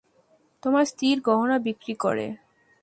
[0.63, 2.27] তোমার স্ত্রীর গহনা বিক্রি করে।